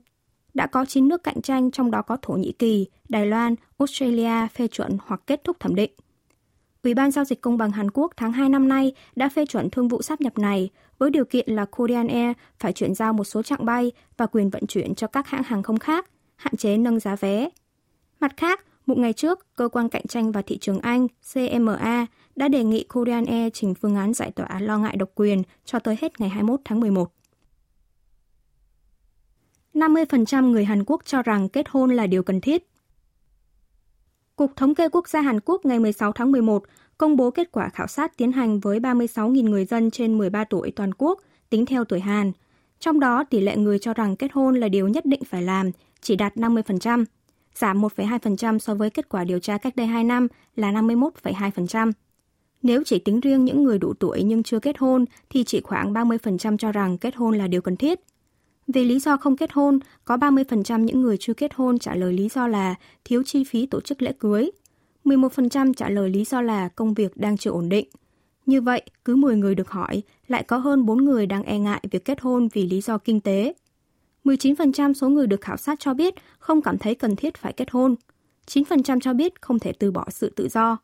Đã 0.55 0.67
có 0.67 0.85
9 0.85 1.09
nước 1.09 1.23
cạnh 1.23 1.43
tranh 1.43 1.71
trong 1.71 1.91
đó 1.91 2.03
có 2.03 2.17
Thổ 2.23 2.33
Nhĩ 2.33 2.53
Kỳ, 2.53 2.87
Đài 3.09 3.27
Loan, 3.27 3.55
Australia 3.79 4.47
phê 4.55 4.69
chuẩn 4.69 4.99
hoặc 5.07 5.21
kết 5.27 5.45
thúc 5.45 5.61
thẩm 5.61 5.75
định. 5.75 5.91
Ủy 6.83 6.95
ban 6.95 7.11
Giao 7.11 7.25
dịch 7.25 7.41
Công 7.41 7.59
bằng 7.59 7.71
Hàn 7.71 7.91
Quốc 7.91 8.13
tháng 8.17 8.33
2 8.33 8.49
năm 8.49 8.69
nay 8.69 8.93
đã 9.17 9.29
phê 9.29 9.47
chuẩn 9.47 9.71
thương 9.71 9.89
vụ 9.89 10.03
sáp 10.03 10.21
nhập 10.21 10.39
này 10.39 10.71
với 10.99 11.11
điều 11.11 11.25
kiện 11.25 11.51
là 11.51 11.65
Korean 11.65 12.09
Air 12.09 12.37
phải 12.59 12.73
chuyển 12.73 12.95
giao 12.95 13.13
một 13.13 13.25
số 13.25 13.43
chặng 13.43 13.65
bay 13.65 13.93
và 14.17 14.27
quyền 14.27 14.51
vận 14.51 14.67
chuyển 14.67 14.95
cho 14.95 15.07
các 15.07 15.27
hãng 15.27 15.43
hàng 15.43 15.63
không 15.63 15.79
khác, 15.79 16.11
hạn 16.37 16.57
chế 16.57 16.77
nâng 16.77 17.01
giá 17.01 17.17
vé. 17.17 17.49
Mặt 18.21 18.33
khác, 18.37 18.65
một 18.87 18.99
ngày 18.99 19.13
trước, 19.13 19.57
Cơ 19.57 19.69
quan 19.69 19.89
Cạnh 19.89 20.07
tranh 20.09 20.33
và 20.33 20.43
Thị 20.43 20.59
trường 20.59 20.81
Anh 20.81 21.07
CMA 21.35 22.07
đã 22.37 22.49
đề 22.49 22.65
nghị 22.65 22.85
Korean 22.85 23.25
Air 23.25 23.51
trình 23.55 23.75
phương 23.75 23.97
án 23.97 24.15
giải 24.15 24.31
tỏa 24.31 24.61
lo 24.61 24.79
ngại 24.79 24.97
độc 24.97 25.09
quyền 25.15 25.43
cho 25.65 25.79
tới 25.79 25.97
hết 26.01 26.21
ngày 26.21 26.29
21 26.29 26.61
tháng 26.65 26.81
11. 26.81 27.13
50% 29.75 30.51
người 30.51 30.65
Hàn 30.65 30.85
Quốc 30.87 31.03
cho 31.05 31.23
rằng 31.23 31.49
kết 31.49 31.69
hôn 31.69 31.91
là 31.97 32.07
điều 32.07 32.23
cần 32.23 32.41
thiết. 32.41 32.67
Cục 34.37 34.57
Thống 34.57 34.75
kê 34.75 34.89
Quốc 34.89 35.09
gia 35.09 35.21
Hàn 35.21 35.41
Quốc 35.41 35.65
ngày 35.65 35.79
16 35.79 36.13
tháng 36.13 36.33
11 36.33 36.65
công 36.99 37.17
bố 37.17 37.31
kết 37.31 37.53
quả 37.53 37.69
khảo 37.69 37.87
sát 37.87 38.17
tiến 38.17 38.33
hành 38.33 38.61
với 38.61 38.81
36.000 38.81 39.51
người 39.51 39.65
dân 39.65 39.91
trên 39.91 40.19
13 40.19 40.45
tuổi 40.45 40.73
toàn 40.77 40.95
quốc 40.95 41.21
tính 41.51 41.67
theo 41.67 41.85
tuổi 41.85 42.01
Hàn. 42.01 42.33
Trong 42.81 43.01
đó, 43.01 43.25
tỷ 43.25 43.41
lệ 43.41 43.57
người 43.57 43.79
cho 43.79 43.95
rằng 43.95 44.17
kết 44.17 44.33
hôn 44.33 44.61
là 44.61 44.69
điều 44.69 44.89
nhất 44.89 45.07
định 45.07 45.25
phải 45.25 45.43
làm 45.43 45.71
chỉ 46.01 46.17
đạt 46.17 46.37
50%, 46.37 47.05
giảm 47.55 47.83
1,2% 47.83 48.59
so 48.59 48.75
với 48.75 48.91
kết 48.91 49.09
quả 49.09 49.25
điều 49.25 49.39
tra 49.39 49.59
cách 49.59 49.77
đây 49.77 49.87
2 49.87 50.05
năm 50.05 50.29
là 50.57 50.73
51,2%. 50.73 51.93
Nếu 52.63 52.83
chỉ 52.87 52.99
tính 52.99 53.21
riêng 53.21 53.45
những 53.45 53.63
người 53.65 53.79
đủ 53.79 53.95
tuổi 53.95 54.23
nhưng 54.23 54.43
chưa 54.43 54.59
kết 54.59 54.79
hôn 54.79 55.05
thì 55.31 55.45
chỉ 55.45 55.61
khoảng 55.61 55.93
30% 55.93 56.57
cho 56.57 56.73
rằng 56.73 56.99
kết 56.99 57.17
hôn 57.17 57.39
là 57.39 57.47
điều 57.47 57.61
cần 57.63 57.77
thiết. 57.77 58.01
Về 58.75 58.85
lý 58.85 58.99
do 58.99 59.17
không 59.17 59.37
kết 59.37 59.53
hôn, 59.53 59.79
có 60.05 60.17
30% 60.17 60.85
những 60.85 61.01
người 61.01 61.17
chưa 61.21 61.35
kết 61.35 61.55
hôn 61.55 61.79
trả 61.79 61.95
lời 61.95 62.13
lý 62.13 62.29
do 62.29 62.49
là 62.49 62.75
thiếu 63.05 63.23
chi 63.23 63.45
phí 63.45 63.67
tổ 63.67 63.81
chức 63.81 64.03
lễ 64.03 64.13
cưới. 64.19 64.51
11% 65.05 65.75
trả 65.75 65.89
lời 65.89 66.11
lý 66.11 66.25
do 66.25 66.43
là 66.43 66.69
công 66.69 66.95
việc 66.95 67.17
đang 67.17 67.37
chưa 67.37 67.51
ổn 67.51 67.69
định. 67.69 67.89
Như 68.47 68.61
vậy, 68.61 68.83
cứ 69.05 69.17
10 69.17 69.37
người 69.37 69.55
được 69.55 69.71
hỏi, 69.71 70.03
lại 70.27 70.43
có 70.43 70.57
hơn 70.57 70.87
4 70.87 71.05
người 71.05 71.27
đang 71.27 71.43
e 71.43 71.59
ngại 71.59 71.81
việc 71.91 72.05
kết 72.05 72.21
hôn 72.21 72.49
vì 72.53 72.67
lý 72.67 72.81
do 72.81 72.99
kinh 72.99 73.21
tế. 73.21 73.55
19% 74.25 74.93
số 74.93 75.09
người 75.09 75.27
được 75.27 75.41
khảo 75.41 75.57
sát 75.57 75.81
cho 75.81 75.95
biết 75.95 76.15
không 76.39 76.63
cảm 76.63 76.79
thấy 76.79 76.95
cần 76.95 77.17
thiết 77.17 77.37
phải 77.37 77.53
kết 77.53 77.71
hôn. 77.71 77.95
9% 78.47 79.01
cho 79.01 79.15
biết 79.15 79.43
không 79.43 79.59
thể 79.59 79.73
từ 79.73 79.91
bỏ 79.91 80.05
sự 80.11 80.33
tự 80.37 80.49
do. 80.49 80.79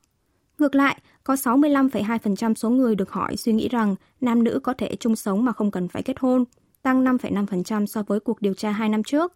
Ngược 0.59 0.75
lại, 0.75 1.01
có 1.25 1.35
65,2% 1.35 2.55
số 2.55 2.71
người 2.71 2.95
được 2.95 3.11
hỏi 3.11 3.37
suy 3.37 3.53
nghĩ 3.53 3.69
rằng 3.69 3.95
nam 4.21 4.45
nữ 4.45 4.61
có 4.63 4.73
thể 4.73 4.97
chung 4.97 5.17
sống 5.17 5.45
mà 5.45 5.53
không 5.53 5.71
cần 5.71 5.89
phải 5.89 6.03
kết 6.03 6.19
hôn, 6.19 6.45
tăng 6.87 7.05
5,5% 7.05 7.87
so 7.87 8.03
với 8.03 8.21
cuộc 8.21 8.43
điều 8.43 8.55
tra 8.55 8.71
2 8.71 8.89
năm 8.89 9.03
trước. 9.03 9.33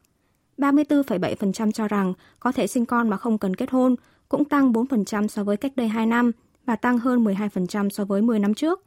34,7% 0.59 1.73
cho 1.73 1.89
rằng 1.89 2.13
có 2.41 2.53
thể 2.53 2.67
sinh 2.67 2.87
con 2.87 3.09
mà 3.09 3.17
không 3.17 3.39
cần 3.39 3.57
kết 3.57 3.71
hôn, 3.71 3.97
cũng 4.29 4.45
tăng 4.45 4.73
4% 4.73 5.29
so 5.29 5.45
với 5.45 5.57
cách 5.57 5.73
đây 5.77 5.89
2 5.89 6.07
năm 6.07 6.31
và 6.67 6.77
tăng 6.77 6.99
hơn 6.99 7.25
12% 7.25 7.89
so 7.89 8.05
với 8.05 8.23
10 8.23 8.39
năm 8.39 8.55
trước. 8.55 8.83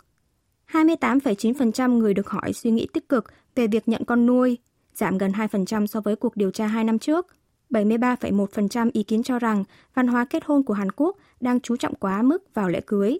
28,9% 0.71 1.97
người 1.97 2.13
được 2.13 2.29
hỏi 2.29 2.53
suy 2.53 2.71
nghĩ 2.71 2.87
tích 2.93 3.09
cực 3.09 3.25
về 3.55 3.67
việc 3.67 3.87
nhận 3.87 4.05
con 4.05 4.25
nuôi, 4.25 4.57
giảm 4.93 5.17
gần 5.17 5.31
2% 5.31 5.85
so 5.85 6.01
với 6.01 6.15
cuộc 6.15 6.37
điều 6.37 6.51
tra 6.51 6.67
2 6.67 6.83
năm 6.83 6.99
trước. 6.99 7.27
73,1% 7.69 8.89
ý 8.93 9.03
kiến 9.03 9.23
cho 9.23 9.39
rằng 9.39 9.63
văn 9.93 10.07
hóa 10.07 10.25
kết 10.25 10.45
hôn 10.45 10.63
của 10.63 10.73
Hàn 10.73 10.91
Quốc 10.91 11.17
đang 11.41 11.59
chú 11.59 11.77
trọng 11.77 11.95
quá 11.95 12.21
mức 12.21 12.53
vào 12.53 12.69
lễ 12.69 12.81
cưới. 12.87 13.19